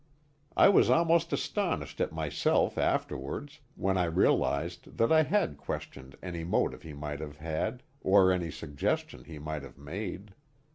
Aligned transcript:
I 0.57 0.67
was 0.67 0.89
almost 0.89 1.31
astonished 1.31 2.01
at 2.01 2.11
myself 2.11 2.75
afterwards, 2.75 3.59
when 3.75 3.99
I 3.99 4.05
realized 4.05 4.97
that 4.97 5.11
I 5.11 5.21
had 5.21 5.57
questioned 5.59 6.15
any 6.23 6.43
motive 6.43 6.81
he 6.81 6.93
might 6.93 7.19
have 7.19 7.37
had, 7.37 7.83
or 8.01 8.31
any 8.31 8.49
suggestion 8.49 9.25
he 9.25 9.37
might 9.37 9.61
have 9.61 9.77
made. 9.77 10.33